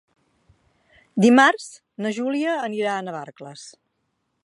[1.25, 1.69] Dimarts
[2.07, 3.69] na Júlia anirà a Navarcles.